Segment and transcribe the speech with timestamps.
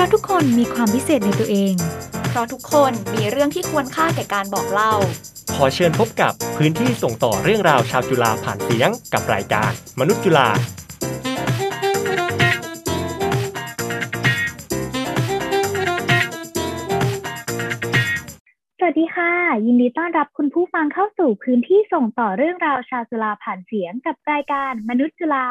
[0.00, 1.74] ราะทุกคนมีความพิเศษในตัวเอง
[2.28, 4.92] เพราะทุกคนมีเรื่องที่ควรค่าแก่การบอกเล่า
[5.54, 10.48] ขอเชิญพบกับพื้นที่ส่งต่อเรื่องราวชาวจุฬาผ่านเสียงกับรายการ มนุษย์จุฬา
[18.78, 19.32] สวัสดีค่ะ
[19.66, 25.46] ยินดีต้อนรับคุณผู้ฟังเข้าสู่พื้นที่ส่งต่อเรื่องราวชาวจุฬาผ่านเสียงกับรายการ มนุษย์จุฬา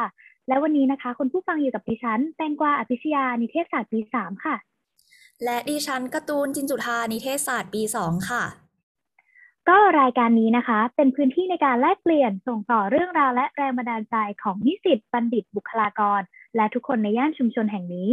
[0.50, 4.56] และวันนี้นะคะ คุณผู้ฟังอยู่กับดิฉัน แตงกวาอภิชยา นิเทศศาสตร์ปีสามค่ะ
[5.44, 8.44] และดิฉันการ์ตูนจินจุธานิเทศศาสตร์ปีสองค่ะ
[9.70, 16.22] ก็รายการนี้นะคะ เป็นพื้นที่ในการแลกเปลี่ยนส่งต่อเรื่องราวและแรงบันดาลใจของนิสิตบัณฑิตบุคลากร
[16.56, 18.12] และทุกคนในย่านชุมชนแห่งนี้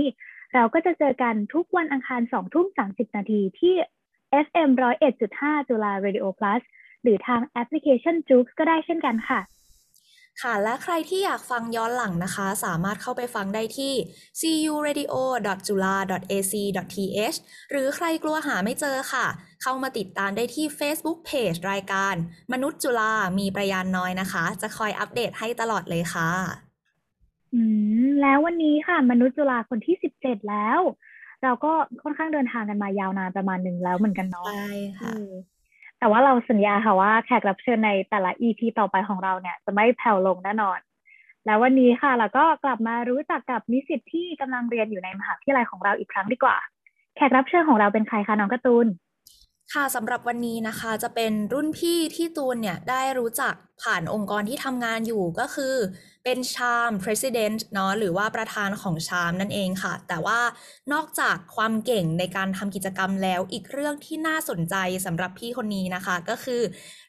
[0.55, 3.75] เราก็จะเจอกันทุกวันอังคารสองทุ่มสาสิบนาทีที่
[4.47, 4.71] FM
[5.21, 6.63] 101.5จุฬา Radio Plus
[7.03, 9.41] หรือทางแอปพลิเคชันจู๊กก็ได้เช่นกันค่ะ
[10.43, 13.93] ค่ะ และใครที่อยากฟังย้อนหลังนะคะ สามารถเข้าไปฟังได้ที่
[14.41, 17.39] curadio.jula.ac.th
[17.71, 19.27] หรือใครกลัวหาไม่เจอค่ะ
[19.63, 22.15] เข้ามาติดตามได้ที่ Facebook Page รายการ
[22.53, 26.31] มนุษย์จุฬามีประยานน้อยนะคะ จะคอยอัปเดตให้ตลอดเลยค่ะ
[27.55, 27.61] อื
[28.05, 30.81] ม แล้ววันนี้ค่ะ มนุษย์จุฬาคนที่สิบเจ็ดแล้ว
[31.43, 34.69] เราก็ค่อนข้างเดินทางกันมายาวนานประมาณหนึ่งแล้วเหมือนกันเนาะใช่
[34.99, 35.33] ค่ะอืม
[35.99, 40.79] แต่ว่าเราสัญญาค่ะว่าแขกรับเชิญในแต่ละ EP ต่อไปของเราเนี่ย จะไม่แผ่วลงแน่นอน
[41.47, 46.57] แล้ววันนี้ค่ะเราก็กลับมารู้จักกับนิสิตที่กำลังเรียนอยู่ในมหาวิทยาลัยของเราอีกครั้งดีกว่า
[47.17, 48.87] แขกรับเชิญของเราเป็นใครคะน้องกระตูน
[49.73, 55.75] ค่ะสำหรับวันนี้นะคะจะเป็นรุ่นพี่ที่ตูนเนี่ยได้รู้จักผ่านองค์กรที่ทำงานอยู่ก็คือ
[56.29, 60.41] เป็นชาม president เนาะหรือว่าประธานของชามนั่นเองค่ะ แต่ว่า
[60.93, 66.63] นอกจากความเก่งในการทำกิจกรรมแล้วอีกเรื่องที่น่าสนใจสำหรับพี่คนนี้นะคะ ก็คือ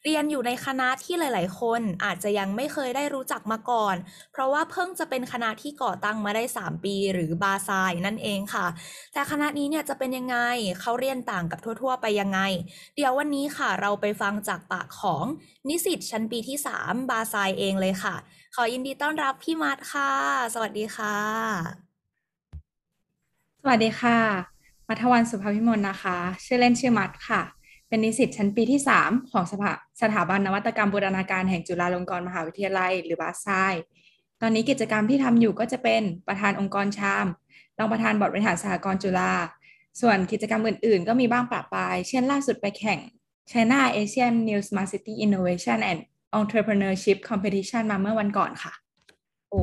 [0.03, 3.95] เรียนอยู่ในคณะที่หลาย ๆ คนอาจจะยังไม่เคยได้รู้จักมาก่อน
[4.31, 8.67] เพราะว่าเพิ่งจะเป็นคณะที่ก่อตั้งมาได้ 3 ปี หรือบาซายนั่นเองค่ะ
[9.13, 10.37] แต่คณะนี้เนี่ยจะเป็นยังไง
[10.81, 12.39] เขาเรียนต่างกับทั่ว ๆ ไปยังไง
[12.95, 15.25] เดี๋ยววันนี้ค่ะเราไปฟังจากปากของ
[15.69, 18.15] นิสิตชั้นปีที่3บาซายเองเลยค่ะ
[18.55, 20.11] ขอยินดีต้อนรับพี่มัดค่ะ
[20.53, 21.15] สวัสดีค่ะ
[23.61, 24.19] สวัสดีค่ะ
[24.87, 27.41] มัทวันสุภาพิมลนะคะ ชื่อเล่นชื่อมัดค่ะ
[27.87, 33.73] เป็นนิสิตชั้นปีที่3ของสภาสถาบันนวัตกรรมบูรณาการแห่งจุฬาลงกรณ์มหาวิทยาลัย หรือบาซาย
[34.41, 37.25] ตอนนี้กิจกรรมที่ทำอยู่ก็จะเป็นประธานองค์กรชาม
[37.77, 39.33] รองประธานบอร์ดบริหารสหกรณ์จุฬา
[40.01, 42.99] ส่วนกิจกรรมอื่นๆ ก็มีบ้างปะปาย เช่นล่าสุดไปแข่ง
[43.51, 46.01] China Asian New Smart City Innovation and
[46.39, 48.73] Entrepreneurship Competition มาเมื่อวันก่อนค่ะ
[49.51, 49.61] โอ้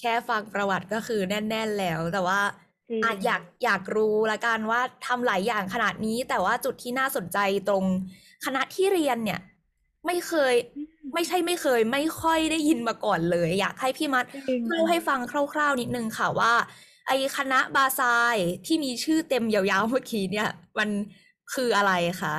[0.00, 2.40] แค่ฟังประวัติก็คือแน่น ๆ แล้ว แต่ว่า
[2.88, 7.38] จริงอาจอยากอยากรู้ละกันว่าทำหลายอย่างขนาดนี้ แต่ว่าจุดที่น่าสนใจ
[7.68, 7.84] ตรง
[8.44, 9.40] คณะที่เรียนเนี่ย
[10.06, 10.54] ไม่เคย
[11.14, 15.20] ไม่ใช่ไม่เคย ไม่ค่อยได้ยินมาก่อนเลย อยากให้พี่มัดจริงเล่าให้ฟัง
[15.52, 16.52] คร่าว ๆ นิดนึงค่ะว่า
[17.06, 20.48] ไอคณะบาซายที่มีชื่อเต็มยาวๆเมื่อกี้เนี่ย
[20.78, 20.88] มัน
[21.54, 21.92] คืออะไร
[22.22, 22.34] คะ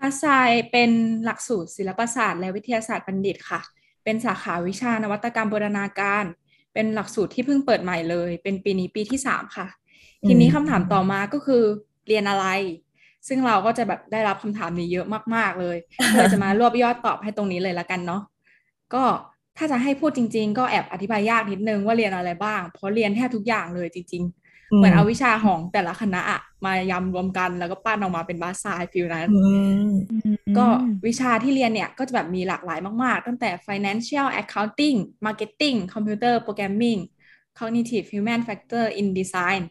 [0.00, 0.90] มาซายเป็น
[1.24, 3.60] หลักสูตรศิลปศาสตร์และวิทยาศาสตร์บัณฑิตค่ะ
[4.04, 6.24] เป็นสาขาวิชานวัตกรรมบูรณาการ
[6.74, 9.66] เป็นหลักสูตรที่เพิ่งเปิดใหม่เลย เป็นปีนี้ปีที่สามค่ะ
[10.26, 11.62] ทีนี้คำถามต่อมาก็คือ
[12.06, 12.46] เรียนอะไร
[13.28, 15.76] ซึ่งเราก็จะแบบได้รับคำถามนี้เยอะมาก ๆเลย
[16.14, 18.22] เลยจะมารวบยอดตอบให้ตรงนี้เลยละกันเนาะ
[18.94, 19.04] ก็
[19.56, 29.28] ถ้าจะให้พูดจริง ๆ ก็แอบอธิบายยากนิดนึงว่าเรียนอะไรบ้าง เพราะเรียนแทบทุกอย่างเลยจริง ๆ เหมือนเอาวิชาของแต่ละคณะอะมายำรวมกันแล้วก็ปั้นออกมาเป็นบาซายฟิลนั้น
[30.58, 30.66] ก็
[31.06, 37.00] วิชาที่เรียนเนี่ย ก็จะแบบมีหลากหลายมากๆ ตั้งแต่ financial accounting marketing computer programming
[37.58, 39.62] cognitive human factor in design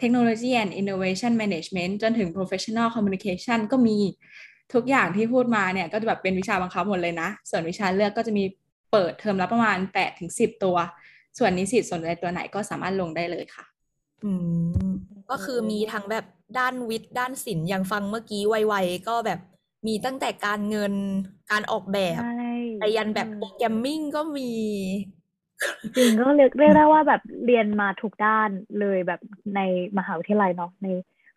[0.00, 3.98] technology and innovation management จนถึง professional communication ก็มี
[4.74, 8.44] ทุกอย่างที่พูดมาเนี่ย ก็จะแบบเป็นวิชาบังคับหมดเลยนะ ส่วนวิชาเลือกก็จะมี
[8.92, 10.76] เปิดเทอมละประมาณ8ถึง10 ตัว
[11.38, 13.64] ส่วนนิสิตสนใจตัวไหนก็สามารถลงได้เลยค่ะ
[14.22, 14.32] อื
[14.84, 14.88] ม
[15.30, 16.24] ก็คือมีทั้งแบบ
[16.58, 19.40] ด้านวิทย์ด้านศิลป์อย่างฟังเมื่อกี้ไวๆก็แบบ
[19.86, 20.94] มีตั้งแต่การเงิน
[21.50, 22.48] การออกแบบใช่
[22.80, 24.50] ไปยันแบบโปรแกรมมิ่งก็มี
[25.96, 28.48] จริงก็เรียกเรียกได้ว่าแบบเรียนมาทุกด้าน
[28.80, 29.20] เลยแบบ
[29.56, 29.60] ใน
[29.98, 30.88] มหาวิทยาลัยเนาะใน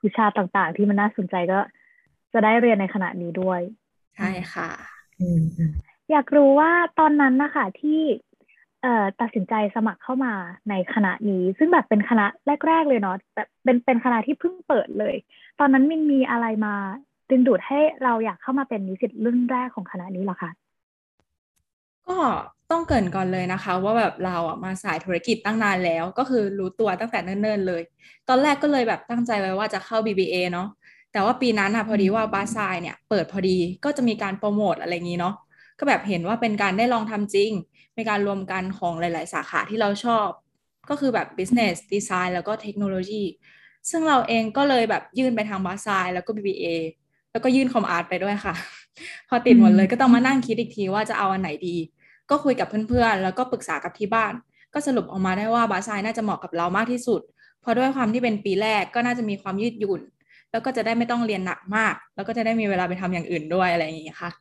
[0.04, 1.60] วิชาต่างๆ ที่มันน่าสนใจก็
[2.34, 3.62] จะได้เรียนในขณะนี้ด้วย
[4.16, 4.70] ใช่ค่ะ
[5.20, 5.72] อืมอืม
[6.12, 8.27] อยากรู้ว่าตอนนั้นนะคะที่เอ่อ
[9.22, 10.34] ตัดสินใจสมัครเข้ามา
[10.70, 12.26] ในคณะนี้ ซึ่งแบบเป็นคณะ
[12.68, 15.16] แรก ๆ เลยเนาะแบบเป็นเป็นคณะที่เพิ่งเปิดเลย
[15.60, 16.76] ตอนนั้นมันมีอะไรมา
[17.30, 20.52] ดึงดูดให้เราอยากเข้ามาเป็นนิสิตรุ่นแรกของคณะนี้เหรอคะ
[22.08, 22.18] ก็
[22.72, 27.82] ต้องเกินก่อนเลยนะคะ ว่าแบบเราอะมาสายธุรกิจตั้งนานแล้ว ก็คือรู้ตัวตั้งแต่เนิ่นๆเลย
[28.30, 30.68] ตอนแรกก็เลยแบบตั้งใจไว้ว่าจะเข้า BBA เนาะ
[31.14, 35.36] แต่ว่าปีนั้นอะพอดีว่าบาซายเนี่ยเปิดพอดีก็จะมีการโปรโมทอะไรอย่างนี้เนาะ
[35.80, 37.52] ก็แบบเห็นว่าเป็นการได้ลองทำจริง
[37.94, 40.28] เป็นการรวมกันของหลาย ๆ สาขาที่เราชอบ
[40.90, 43.24] ก็คือแบบ business design แล้วก็เทคโนโลยี
[43.90, 46.66] ซึ่งเราเองก็เลยแบบยื่นไปทางบาซายแล้วก็ BBA
[47.32, 48.56] แล้วก็ยื่นคอมอาร์ตไปด้วยค่ะ
[49.30, 51.76] พอติดหมดเลยก็ต้องมานั่งคิดอีกทีว่าจะเอาอันไหนดี
[52.30, 54.34] ก็คุยกับเพื่อน ๆ แล้วก็ปรึกษากับที่บ้าน
[54.74, 57.22] ก็สรุปออกมาได้ว่าบาซายน่าจะเหมาะกับเรามากที่สุด
[57.62, 60.02] เพราะด้วยความที่เป็นปีแรกก็น่าจะมีความยืดหยุ่น
[60.52, 64.32] แล้วก็จะได้ไม่ต้องเรียนหนักมาก แล้วก็จะได้มีเวลาไปทำอย่างอื่นด้วยอะไรอย่างนี้ค่ะ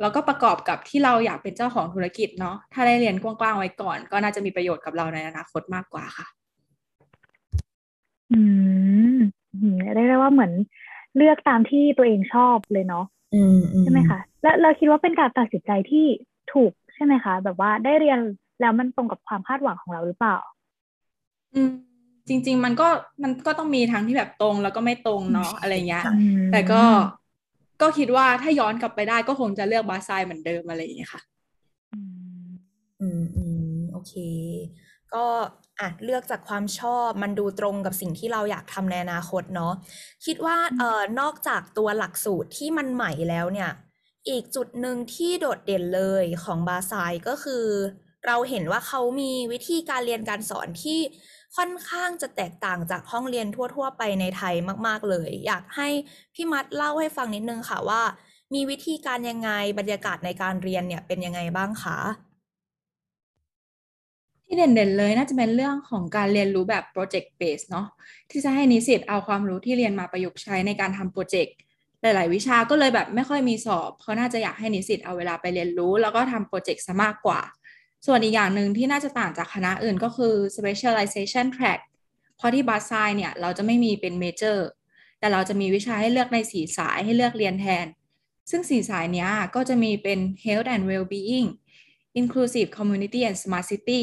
[0.00, 6.26] แล้วก็ประกอบกับที่เราอยากเป็นเจ้าของธุรกิจเนาะถ้าได้เรียนกว้างๆไว้ก่อน ก็น่าจะมีประโยชน์กับเราในอนาคตมากกว่าค่ะ
[8.32, 8.40] อื
[9.16, 9.18] ม
[9.54, 10.52] อืมเรียกได้ว่าเหมือน
[11.16, 13.04] เลือกตามที่ตัวเองชอบเลยเนาะ
[13.34, 16.06] อืมอืใช่ไหมคะ แล้วเราคิดว่าเป็นการตัดสินใจที่
[16.52, 18.18] ถูกใช่ไหมคะ แบบว่าได้เรียน
[18.60, 20.36] แล้วมันตรงกับความคาดหวังของเราหรือเปล่า
[21.54, 21.70] อืม
[22.28, 22.88] จริง ๆ มันก็
[23.22, 26.82] มันก็ต้องมีทั้งที่แบบตรงแล้วก็ไม่ตรงเนาะอะไรเงี้ยอืมแต่ก็
[27.80, 31.22] ก็คิดว่าถ้าย้อนกลับไปได้ก็คงจะเลือกบาซายเหมือนเดิมอะไรอย่างเงี้ยค่ะ
[31.92, 32.00] อื
[32.46, 32.50] ม
[33.00, 33.44] อืมอื
[33.74, 34.14] มโอเค
[35.14, 35.26] ก็
[35.80, 39.74] อะเลือกจากความชอบมันดูตรงกับสิ่งที่เราอยากทำในอนาคตเนาะ
[40.26, 43.70] คิดว่าเอ่อนอกจากตัวหลักสูตรที่มันใหม่แล้วเนี่ย
[44.28, 47.64] อีกจุดหนึ่งที่โดดเด่นเลยของบาซายก็คือ
[48.26, 50.98] เราเห็นว่าเขามีวิธีการเรียนการสอนที่
[51.56, 54.54] ค่อนข้างจะแตกต่างจากห้องเรียนทั่ว ๆ ไปในไทย
[54.86, 55.88] มาก ๆ เลย อยากให้
[56.34, 58.02] พี่มัดเล่าให้ฟังนิดนึงค่ะว่า
[58.54, 61.98] มีวิธีการยังไงบรรยากาศในการเรียนเนี่ยเป็นยังไงบ้างคะ
[64.44, 67.86] ที่เด่นๆเลยน่าจะเป็นเรื่องของการเรียนรู้แบบ project base เนาะ
[68.30, 71.54] ที่จะให้นิสิตเอาความรู้ที่เรียนมาประยุกต์ใช้ในการทำโปรเจกต์
[72.02, 77.40] หลาย ๆ วิชาก็เลยแบบไม่ค่อยมีสอบเพราะน่าจะอยากให้นิสิตเอาเวลาไปเรียนรู้ แล้วก็ทำโปรเจกต์ซะมากกว่า
[78.06, 81.80] ส่วนอีกอย่างหนึ่งที่น่าจะต่างจากคณะอื่นก็คือ specialization track
[82.36, 84.58] เพราะที่บาซายเนี่ยเราจะไม่มีเป็น major
[85.18, 87.86] แต่เราจะมีวิชาให้เลือกในสีสายให้เลือกเรียนแทน
[88.50, 91.48] ซึ่งสีสายเนี้ยก็จะมีเป็น health and well-being
[92.20, 94.02] inclusive community and smart city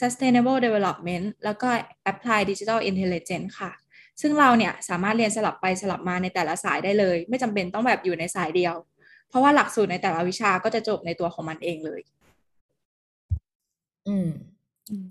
[0.00, 1.68] sustainable development แล้วก็
[2.10, 3.72] apply digital intelligence ค่ะ
[4.20, 8.74] ซึ่งเราเนี่ยสามารถเรียนสลับไปสลับมาในแต่ละสายได้เลย ไม่จำเป็นต้องแบบอยู่ในสายเดียว
[9.28, 12.00] เพราะว่าหลักสูตรในแต่ละวิชาก็จะจบในตัวของมันเองเลย
[14.08, 14.26] อืม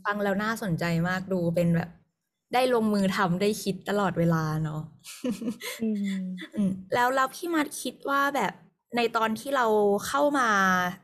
[0.06, 1.90] ฟังแล้วน่าสนใจมากดูเป็นแบบ
[2.54, 4.82] ได้ลงมือทำได้คิดตลอดเวลาเนาะ
[5.82, 6.14] อืม
[6.56, 8.54] อืมแล้วแล้วพี่มัดคิดว่าแบบ
[8.96, 9.66] ในตอนที่เรา
[10.08, 10.50] เข้ามา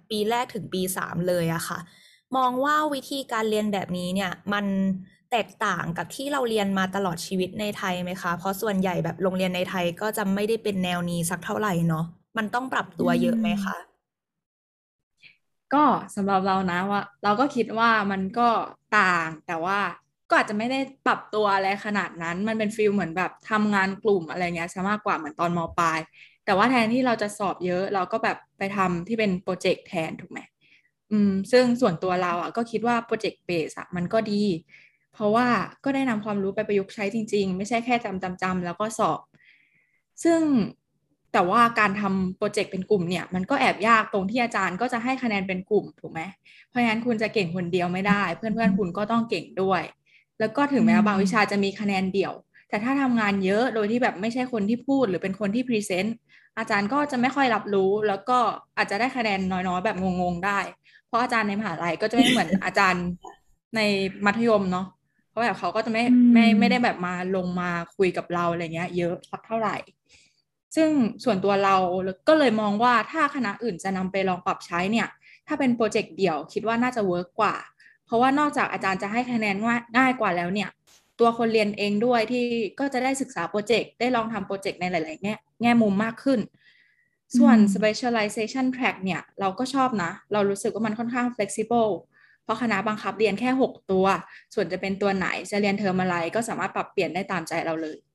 [0.09, 1.79] ปีแรกถึงปีสามเลยอะค่ะ
[2.35, 4.65] มองว่าวิธีการเรียนแบบนี้เนี่ย มัน
[5.31, 12.05] แตกต่างกับที่เราเรียนมาตลอดชีวิตในไทยไหมคะ เพราะส่วนใหญ่แบบโรงเรียนในไทยก็จะไม่ได้เป็นแนวนี้สักเท่าไหร่เนาะ
[12.37, 13.75] มันต้องปรับตัวเยอะไหมคะ
[15.73, 15.83] ก็
[16.15, 18.49] สำหรับเรานะว่า เราก็คิดว่ามันก็
[18.97, 19.79] ต่างแต่ว่า
[20.29, 25.99] ก็อาจจะไม่ได้ปรับตัวอะไรขนาดนั้น มันเป็นฟีลเหมือนแบบทำงานกลุ่มอะไรเงี้ยซะมากกว่าเหมือนตอนมปลาย
[26.45, 30.39] แต่ว่าแทนที่เราจะสอบเยอะเราก็แบบไปทำที่เป็นโปรเจกต์แทนถูกไหม
[31.11, 34.43] อืมซึ่งส่วนตัวเราอะก็คิดว่าโปรเจกต์เบสอะมันก็ดี
[35.13, 35.47] เพราะว่า
[35.83, 39.19] ก็ได้นำความรู้ไปประยุกต์ใช้จริง ๆ ไม่ใช่แค่จำจำจำแล้วก็สอบ
[40.23, 40.41] ซึ่ง
[41.33, 46.21] แต่ว่าการทำ project เป็นกลุ่มเนี่ยมันก็แอบยากตรงที่อาจารย์ก็จะให้คะแนนเป็นกลุ่มถูกไหม
[46.69, 49.81] เพราะฉะนั้นคุณจะเก่งคนเดียวไม่ได้ เพื่อนๆคุณก็ต้องเก่งด้วย
[50.39, 52.33] แล้วก็ถึงแม้ว่าบางวิชาจะมีคะแนนเดี่ยว
[52.69, 56.15] แต่ถ้าทำงานเยอะโดยที่แบบไม่ใช่คนที่พูดหรือเป็นคนที่ present
[56.57, 58.37] อาจารย์ก็จะไม่ค่อยรับรู้ แล้วก็
[58.77, 60.59] อาจจะได้คะแนนน้อยๆแบบงงๆได้
[61.07, 63.05] เพราะอาจารย์ในมหาลัยก็จะไม่เหมือนอาจารย์
[63.75, 63.81] ใน
[64.25, 64.85] มัธยมเนาะ
[65.29, 69.75] เพราะแบบเขาก็จะไม่อืมไม่ไม่ได้แบบมาลงมาคุยกับเราอะไรเงี้ย เยอะสักเท่าไหร่
[70.75, 70.89] ซึ่ง
[71.23, 71.75] ส่วนตัวเรา
[72.27, 75.07] ก็เลยมองว่าถ้าคณะอื่นจะนำไปลองปรับใช้เนี่ย
[75.47, 77.55] ถ้าเป็น project เดี่ยวคิดว่าน่าจะ work กว่า
[78.05, 80.69] เพราะว่านอกจากอาจารย์จะให้คะแนนง่ายง่ายกว่าแล้วเนี่ย
[81.19, 82.45] ตัวคนเรียนเองด้วยที่
[82.79, 86.39] ก็จะได้ศึกษา project ได้ลองทำ project ในหลาย ๆ แง่แง่มุมมากขึ้น
[87.37, 91.91] ส่วนอืม specialization track เนี่ย เราก็ชอบนะ เรารู้สึกว่ามันค่อนข้าง flexible
[92.43, 94.05] เพราะคณะบังคับเรียนแค่ 6 ตัว
[94.53, 98.12] ส่วนจะเป็นตัวไหนจะเรียนเทอมอะไรก็สามารถปรับเปลี่ยนได้ตามใจเราเลยอืม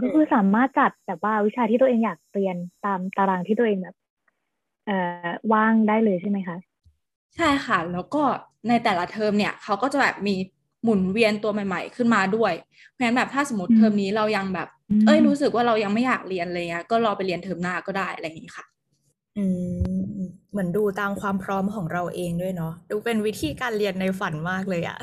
[0.00, 3.96] ก็คือสามารถจัดแบบว่าวิชาที่ตัวเองอยากเรียนตามตารางที่ตัวเองแบบ
[4.86, 6.58] เอ่อว่างได้เลยใช่ไหมคะ
[7.36, 8.22] ใช่ค่ะ แล้วก็
[8.68, 10.34] ในแต่ละเทอมเนี่ยเขาก็จะแบบมี
[10.82, 12.52] หมุนเวียนตัวใหม่ ๆ ขึ้นมาด้วย
[12.90, 18.66] เพราะฉะนั้นแบบถ้าสมมติอืมเทอมนี้เรายังแบบอืมเอ้ยรู้สึกว่าเรายังไม่อยากเรียนเลยอะก็รอไปเรียนเทอมหน้าก็ได้อะไรอย่างนี้ค่ะ
[19.36, 19.44] อื
[20.20, 24.98] มเหมือนดูตามความพร้อมของเราเองด้วยเนาะดูเป็นวิธีการเรียนในฝันมากเลยอะ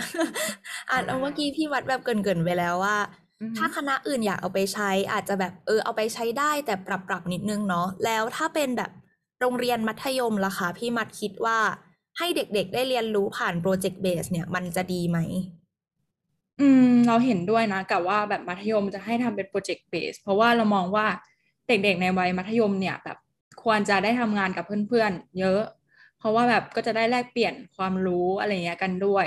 [0.92, 3.25] อ่านเอาเมื่อกี้พี่วัดแบบเกรินๆไปแล้วว่าอือฮึ
[3.58, 8.92] ถ้าคณะอื่นอยากเอาไปใช้อาจจะแบบเออเอาไปใช้ได้แต่ปรับปรับนิดนึงเนาะแล้วถ้าเป็นแบบ
[9.40, 11.60] โรงเรียนมัธยมล่ะคะพี่มัดคิดว่า
[12.18, 15.20] ให้เด็กๆ ได้เรียนรู้ผ่านโปรเจกต์เบสเนี่ยมันจะดีไหม
[16.60, 21.08] อืม เราเห็นด้วยนะกับว่าแบบมัธยมจะให้ทำเป็นโปรเจกต์เบสเพราะว่าเรามองว่า
[21.68, 23.18] เด็กๆ ในวัยมัธยมเนี่ยแบบ
[23.64, 25.62] ควรจะได้ทำงานกับเพื่อนๆ เยอะ
[26.20, 29.26] เพราะว่าแบบก็จะได้แลกเปลี่ยนความรู้อะไรเงี้ยกันด้วย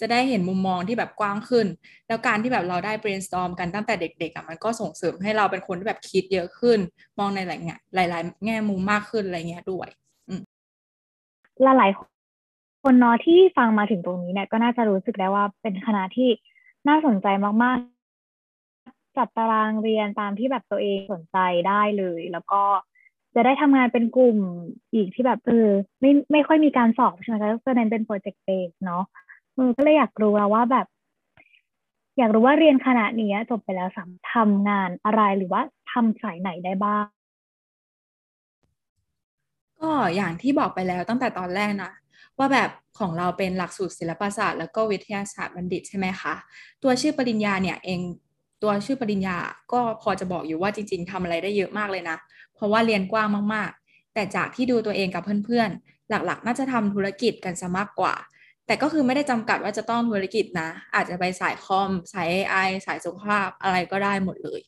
[0.00, 1.66] จะได้เห็นมุมมองที่แบบกว้างขึ้น
[2.08, 6.78] แล้วการที่แบบเราได้ brainstorm กันตั้งแต่เด็กๆอะมันก็ส่งเสริมให้เราเป็นคนที่แบบคิดเยอะขึ้น
[7.18, 9.88] มองในหลายแง่หลาย ๆ แง่มุมมากขึ้นอะไรเงี้ยด้วย
[11.62, 16.28] หลายๆคนเนาะที่ฟังมาถึงตรงนี้เนี่ยก็น่าจะรู้สึกได้ว่าเป็นคณะที่
[16.88, 17.26] น่าสนใจ
[17.62, 21.38] มากๆ จัดตารางเรียนตามที่แบบตัวเองสนใจ
[21.68, 22.62] ได้เลย แล้วก็
[23.34, 24.38] จะได้ทำงานเป็นกลุ่ม
[24.94, 25.68] อีกที่แบบเออ
[26.00, 29.04] ไม่ไม่ค่อยมีการสอบใช่ไหมคะก็เน้นเป็นโปรเจกต์เบสเนาะ
[29.76, 30.86] ก็เลยอยากรู้แล้วว่าแบบ
[32.18, 35.62] อยากรู้ว่าเรียนคณะนี้จบไปแล้วสามทำงานอะไรหรือว่า
[35.92, 37.06] ทำสายไหนได้บ้าง
[39.80, 41.92] ก็อย่างที่บอกไปแล้วตั้งแต่ตอนแรกนะ
[42.38, 46.34] ว่าแบบของเราเป็นหลักสูตรศิลปศาสตร์ แล้วก็วิทยาศาสตร์บัณฑิตใช่ไหมคะ
[46.82, 48.00] ตัวชื่อปริญญาเนี่ยเอง
[48.62, 49.36] ตัวชื่อปริญญา
[49.72, 52.16] ก็พอจะบอกอยู่ว่าจริง ๆทำอะไรได้เยอะมากเลยนะ
[52.54, 58.14] เพราะว่าเรียนกว้างมากๆ แต่จากที่ดูตัวเองกับเพื่อนๆ หลักๆ น่าจะทำธุรกิจกันซะมากกว่า
[58.68, 64.60] แต่ก็คือไม่ได้จำกัดว่าจะต้องธุรกิจนะ อาจจะไปสายคอม สาย AI สายสุขภาพอะไรก็ได้หมดเลย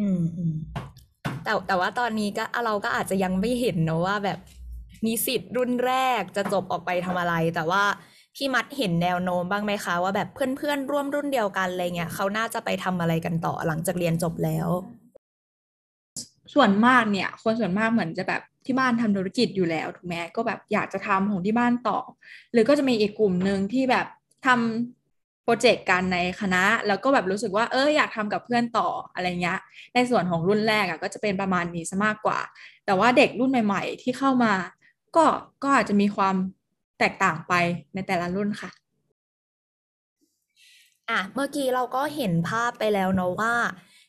[0.00, 0.54] อืมอืม
[1.44, 4.38] แต่แต่ว่าตอนนี้ก็เราก็อาจจะยังไม่เห็นนะว่าแบบ
[5.06, 7.84] นิสิตรุ่นแรกจะจบออกไปทำอะไร แต่ว่า
[8.36, 14.68] พี่มัดเห็นแนวโน้มบ้างไหมคะ ว่าแบบเพื่อนๆร่วมรุ่นเดียวกันอะไรเงี้ยเขาน่าจะไปทำอะไรกันต่อหลังจากเรียนจบแล้ว
[16.54, 21.98] ส่วนมากเนี่ย คนส่วนมากเหมือนจะแบบที่บ้านทำธุรกิจอยู่แล้วถูกไหมก็แบบอยากจะทำของที่บ้านต่อ
[22.52, 24.06] หรือก็จะมีอีกกลุ่มหนึ่งที่แบบ
[24.46, 29.58] ทำโปรเจกต์กันในคณะ แล้วก็แบบรู้สึกว่าเอออยากทำกับเพื่อนต่ออะไรเงี้ย
[29.94, 32.38] ในส่วนของรุ่นแรกอะ่ะก็จะเป็นประมาณนี้ซะมากกว่า
[32.86, 34.52] แต่ว่าเด็กรุ่นใหม่ ๆ ที่เข้ามา
[35.16, 35.24] ก็
[35.62, 36.36] ก็อาจจะมีความ
[36.98, 37.54] แตกต่างไป
[37.94, 38.70] ในแต่ละรุ่นค่ะ
[41.10, 43.54] อะเมื่อกี้เราก็เห็นภาพไปแล้วเนาะว่า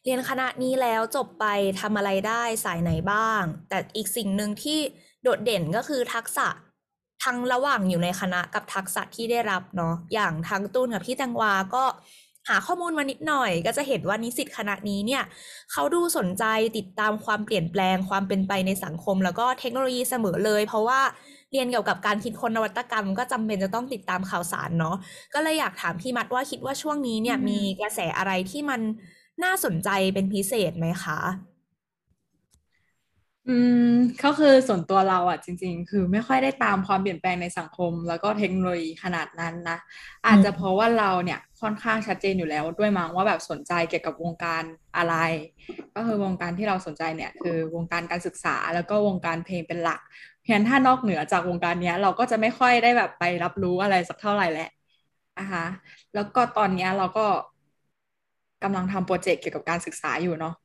[0.03, 1.45] เรียนคณะนี้แล้วจบไป
[1.79, 4.79] ทำอะไรได้สายไหนบ้าง แต่อีกสิ่งหนึ่งที่
[5.23, 6.47] โดดเด่นก็คือทักษะ
[7.23, 11.83] ทั้งระหว่างอยู่ในคณะกับทักษะที่ได้รับเนาะอย่างทั้งตูนกับพี่แตงวาก็
[12.49, 15.23] หาข้อมูลมานิดหน่อย ก็จะเห็นว่านิสิตคณะนี้เนี่ย
[15.71, 16.43] เขาดูสนใจ
[16.77, 20.99] ติดตามความเปลี่ยนแปลงความเป็นไปในสังคม แล้วก็เทคโนโลยีเสมอเลย เพราะว่า
[21.51, 24.95] เรียนเกี่ยวกับการคิดคนนวัตกรรม ก็จำเป็นจะต้องติดตามข่าวสารเนาะ
[25.33, 28.81] ก็เลยอยากถามพี่มัดว่าคิดว่าช่วงนี้เนี่ยมีกระแสอะไรที่มัน
[29.43, 31.19] น่าสนใจเป็นพิเศษไหมคะ
[33.47, 33.93] อืม
[34.23, 39.77] ก็คือส่วนตัวเราอะจริง ๆ คือไม่ค่อยได้ตามความเปลี่ยนแปลงในสังคม แล้วก็เทคโนโลยีขนาดนั้นนะ
[40.27, 44.63] อาจจะเพราะว่าเราเนี่ยค่อนข้างชัดเจนอยู่แล้วด้วยมั้งว่าแบบสนใจเกี่ยวกับวงการ
[44.97, 45.15] อะไร
[45.95, 50.01] ก็คือวงการที่เราสนใจเนี่ยคือวงการการศึกษาแล้วก็วงการเพลงเป็นหลัก
[50.43, 54.69] เพียงถ้านอกเหนือจากวงการนี้เราก็จะไม่ค่อยได้แบบไปรับรู้อะไรสักเท่าไหร่แหละ
[55.39, 55.65] นะคะ
[56.15, 57.25] แล้วก็ตอนนี้เราก็
[58.63, 60.55] กำลังทำโปรเจกต์เกี่ยวกับการศึกษาอยู่เนาะ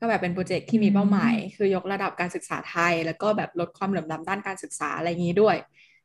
[0.00, 5.56] ก็แบบเป็นโปรเจกต์ที่มีเป้าหมาย คือยกระดับการศึกษาไทย แล้วก็แบบลดความเหลื่อมล้ำด้านการศึกษาอะไรอย่างนี้ด้วย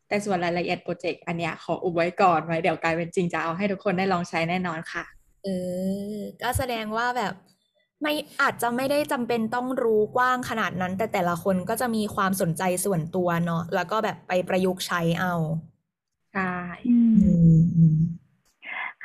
[0.07, 5.03] แต่ส่วนรายละเอียดโปรเจกต์อันเนี้ยขออุบไว้ก่อนไว้เดี๋ยวกลายเป็นจริงจะเอาให้ทุกคนได้ลองใช้แน่นอนค่ะ
[5.43, 5.47] เอ
[6.17, 7.33] อก็แสดงว่าแบบ
[8.01, 15.33] ไม่อาจจะไม่ได้จำเป็นต้องรู้กว้างขนาดนั้น แต่แต่ละคนก็จะมีความสนใจส่วนตัวเนาะแล้วก็แบบไปประยุกต์ใช้เอา
[16.33, 16.53] ใช่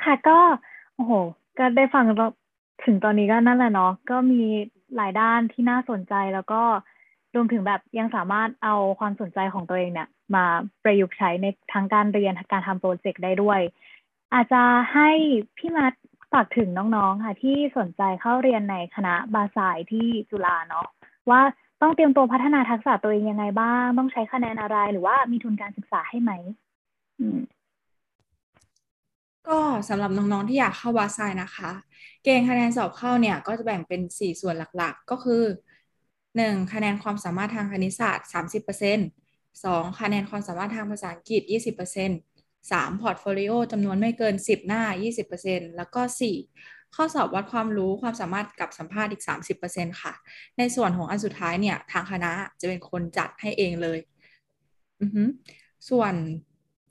[0.03, 0.39] ค่ะก็
[0.95, 1.13] โอ้โห
[1.57, 2.05] ก็ได้ฟัง
[2.85, 4.41] ถึงตอนนี้ก็นั่นแหละเนาะก็มี
[4.95, 6.61] หลายด้านที่น่าสนใจแล้วก็
[7.35, 10.45] รวมถึงแบบยังสามารถเอาความสนใจของตัวเองเนี่ย มา
[10.83, 13.59] ประยุกต์ใช้ในทางการเรียนการทำโปรเจกต์ได้ด้วย
[14.33, 14.61] อาจจะ
[14.93, 15.09] ให้
[15.57, 15.93] พี่มัด
[16.31, 20.87] ฝากถึงน้องๆค่ะ ที่สนใจเข้าเรียนในคณะบาสายที่จุฬาเนาะ
[21.29, 21.41] ว่า
[21.81, 26.31] ต้องเตรียมตัวพัฒนาทักษะตัวเองยังไงบ้าง ต้องใช้คะแนนอะไรหรือว่ามีทุนการศึกษาให้ไหม
[29.47, 29.59] ก็
[29.89, 31.71] สำหรับน้องๆที่อยากเข้าบาสายนะคะ
[32.23, 35.43] เกณฑ์คะแนนสอบเข้าเนี่ยก็จะแบ่งเป็น 4 ส่วนหลักๆ ก็คือ
[36.35, 36.55] 1.
[36.73, 39.01] คะแนนความสามารถทางคณิตศาสตร์ 30%
[39.63, 39.99] 2.
[39.99, 41.41] คะแนนความสามารถทางภาษาอังกฤษ
[42.11, 43.01] 20% 3.
[43.01, 44.83] พอร์ตโฟลิโอจำนวนไม่เกิน 10 หน้า
[45.31, 46.35] 20%แล้วก็ 4.
[46.95, 49.23] ข้อสอบวัดความรู้ความสามารถกับสัมภาษณ์อีก
[49.63, 50.13] 30%ค่ะ
[50.57, 53.99] ในส่วนของอันสุดท้ายเนี่ย ทางคณะจะเป็นคนจัดให้เองเลย
[55.01, 55.23] อือฮึ
[55.89, 56.13] ส่วน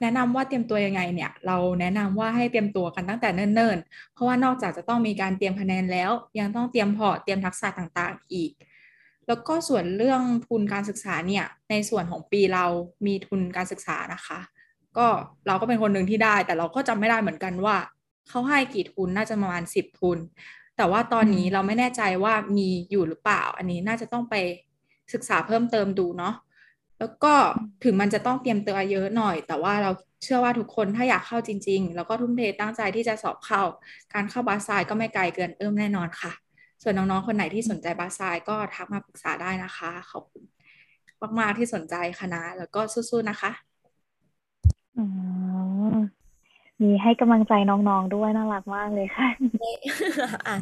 [0.00, 8.52] แนะนำว่าเตรียมตัวยังไงเนี่ย เราแนะนำว่าให้เตรียมตัวกันตั้งแต่เนิ่นๆ เพราะว่านอกจากจะต้องมีการเตรียมคะแนนแล้ว ยังต้องเตรียมพอร์ตเตรียมทักษะต่างๆ อีก
[9.26, 12.64] แล้วก็ส่วนเรื่องทุนการศึกษาเนี่ยในส่วนของปีเรา
[13.06, 14.38] มีทุนการศึกษานะคะ
[14.96, 15.06] ก็
[15.46, 17.76] เราก็เป็นคนหนึ่งที่ได้ แต่เราก็จำไม่ได้เหมือนกันว่า
[18.28, 20.18] เขาให้กี่ทุนน่าจะประมาณสิบทุน
[20.76, 24.34] แต่ว่าตอนนี้เราไม่แน่ใจว่ามีอยู่หรือเปล่า อันนี้น่าจะต้องไป
[25.12, 26.34] ศึกษาเพิ่มเติมดูเนาะ
[26.98, 27.34] แล้วก็
[27.84, 29.90] ถึงมันจะต้องเตรียมตัวเยอะหน่อย แต่ว่าเรา
[30.22, 33.62] เชื่อว่าทุกคนถ้าอยากเข้าจริง ๆ แล้วก็ทุ่มเทตั้งใจที่จะสอบเข้า
[34.14, 36.32] การเข้าบาสไซก็ไม่ไกลเกินเอื้อมแน่นอนค่ะ
[36.82, 40.42] ส่วนน้องๆคนไหนที่สนใจบาสไซก็ทักมาปรึกษาได้นะคะขอบคุณ
[41.38, 43.50] มากๆที่สนใจคณะแล้วก็สู้ๆนะคะ
[46.82, 49.28] มีให้กำลังใจน้องๆด้วยน่ารักมากเลยค่ะ
[50.46, 50.56] อะ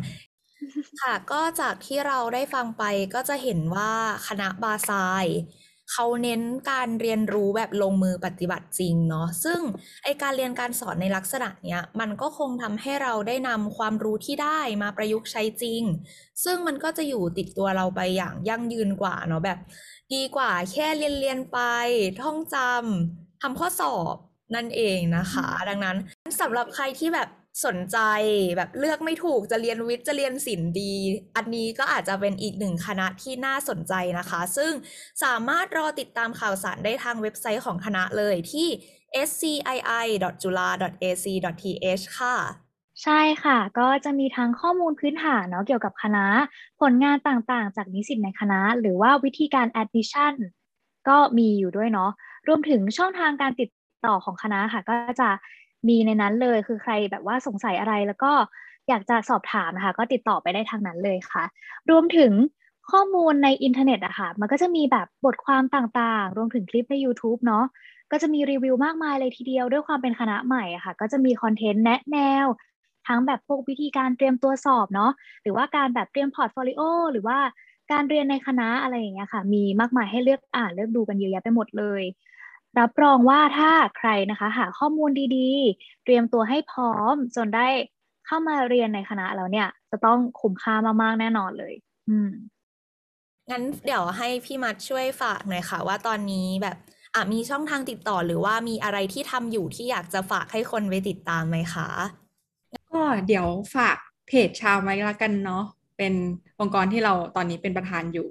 [1.02, 2.84] ค่ะ ก็จากที่เราได้ฟังไป
[3.14, 3.92] ก็จะเห็นว่า
[4.28, 4.92] คณะบาไซ
[5.24, 5.38] น์
[5.90, 9.60] เขาเน้นการเรียนรู้แบบลงมือปฏิบัติจริงเนาะซึ่ง
[10.04, 15.82] ไอการเรียนการสอนในลักษณะเนี้ยมันก็คงทำให้เราได้นำความรู้ที่ได้มาประยุกต์ใช้จริง
[16.44, 19.58] ซึ่งมันก็จะอยู่ติดตัวเราไปอย่างยั่งยืนกว่าเนาะแบบ
[20.14, 21.58] ดีกว่าแค่เรียนเรียนไป
[22.22, 24.16] ท่องจำทำข้อสอบ
[24.54, 25.96] นั่นเองนะคะ ดังนั้น
[26.40, 27.28] สำหรับใครที่แบบ
[27.66, 27.98] สนใจ
[28.56, 30.94] แบบเลือกไม่ถูกจะเรียนวิทย์จะเรียนศิลป์ดี
[31.36, 34.72] อันนี้ก็อาจจะเป็นอีกหนึ่งคณะที่น่าสนใจนะคะ ซึ่ง
[35.24, 38.68] สามารถรอติดตามข่าวสารได้ทางเว็บไซต์ของคณะเลยที่
[39.28, 42.36] scii.jula.ac.th ค่ะ
[43.02, 46.24] ใช่ค่ะ ก็จะมีทั้งข้อมูลพื้นฐานเนาะเกี่ยวกับคณะ
[46.80, 50.34] ผลงานต่างๆ จากนิสิตในคณะ หรือว่าวิธีการ admission
[51.08, 52.10] ก็มีอยู่ด้วยเนาะ
[52.48, 53.70] รวมถึงช่องทางการติด
[54.06, 55.28] ต่อของคณะค่ะ ก็จะ
[55.88, 58.32] มีในนั้นเลยคือใครแบบว่าสงสัยอะไรแล้วก็
[58.88, 61.44] อยากจะสอบถามนะคะก็ติดต่อไปได้ทางนั้นเลยค่ะ
[61.90, 62.32] รวมถึง
[62.90, 67.64] ข้อมูลในอินเทอร์เน็ตอะค่ะมันก็จะมีแบบบทความต่างๆ รวมถึงคลิปใน YouTube เนาะ
[68.12, 72.46] ก็จะมีรีวิวมากมายเลยทีเดียวด้วยความเป็นคณะใหม่อะค่ะ ก็จะมีคอนเทนต์แนะแนว
[73.08, 75.12] ทั้งแบบพวกวิธีการเตรียมตัวสอบเนาะ
[75.42, 77.38] หรือว่าการแบบเตรียมพอร์ตโฟลิโอหรือว่า
[77.92, 82.02] การเรียนในคณะอะไรอย่างเงี้ยค่ะ มีมากมายให้เลือกอ่านเลือกดูกันเยอะแยะไปหมดเลย
[82.78, 87.68] รับรองว่าถ้าใครนะคะ หาข้อมูลดีๆ เตรียมตัวให้พร้อมจนได้
[88.26, 91.74] เข้ามาเรียนในคณะแล้วเนี่ย จะต้องคุ้มค่ามากๆแน่นอนเลย
[92.08, 92.30] อืม
[93.50, 96.76] งั้นเดี๋ยวให้พี่มัดช่วยฝากหน่อยค่ะ ว่าตอนนี้แบบ
[97.14, 101.88] อะมีช่องทางติดต่อหรือว่ามีอะไรที่ทำอยู่ที่อยากจะฝากให้คนไปติดตามไหมคะ
[102.90, 105.62] ก็เดี๋ยวฝากเพจชาวไว้ละกันเนาะ
[105.96, 106.14] เป็น
[106.58, 108.22] องค์กรที่เราตอนนี้เป็นประธานอยู่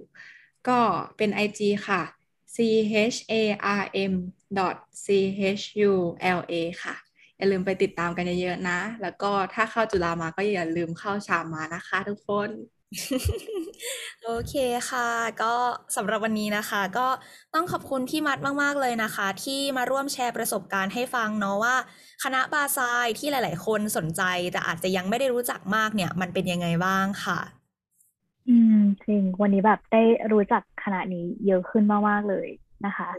[0.65, 0.71] ก็
[1.17, 2.01] เป็น IG ค่ะ
[2.55, 2.57] c
[2.91, 3.33] h a
[3.81, 4.13] r m
[5.05, 5.07] c
[5.61, 5.91] h u
[6.37, 6.53] l a
[6.83, 6.95] ค่ะ
[7.37, 12.49] อย่าลืมไปติดตามกันเยอะๆนะ แล้วก็ถ้าเข้าจุฬามาก็อย่าลืมเข้าชามมานะคะทุกคน
[14.25, 14.55] โอเค
[14.89, 15.09] ค่ะ
[15.41, 15.53] ก็
[15.95, 17.07] สำหรับวันนี้นะคะ ก็
[17.53, 21.75] ต้องขอบคุณพี่มัดมาก ๆ เลยนะคะ ที่มาร่วมแชร์ประสบการณ์ให้ฟังเนาะว่า
[22.23, 27.39] คณะบาซน์ที่หลาย ๆ คนสนใจ แต่อาจจะยังไม่ได้รู้จักมากเนี่ย มันเป็นยังไงบ้างค่ะ
[28.51, 32.47] อืมจริงวันนี้แบบได้รู้จักคณะนี้เยอะขึ้นมากๆเลย
[32.85, 33.09] นะคะ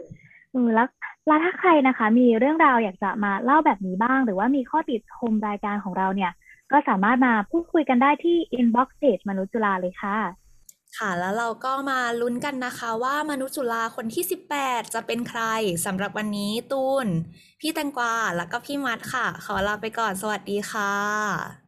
[0.53, 0.87] อืมแล้ว
[1.27, 6.31] แล้วถ้าใครนะคะ มีเรื่องราวอยากจะมาเล่าแบบนี้บ้าง หรือว่ามีข้อติชมรายการของเราเนี่ย
[6.71, 10.17] ก็สามารถมาพูดคุยกันได้ที่ inbox page มนุษย์จุฬาเลยค่ะ
[10.97, 14.23] ค่ะ แล้วเราก็มาลุ้นกันนะคะ ว่ามนุษย์จุฬาคนที่
[14.57, 15.41] 18 จะเป็นใคร
[15.85, 17.07] สำหรับวันนี้ตูน
[17.59, 21.62] พี่แตงกวาแล้วก็พี่มัดค่ะ ขอลาไปก่อนสวัสดีค่ะ